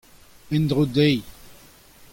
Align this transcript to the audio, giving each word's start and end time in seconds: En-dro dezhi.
En-dro 0.55 0.83
dezhi. 0.95 1.19